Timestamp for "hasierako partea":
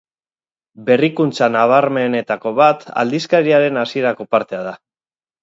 3.85-4.65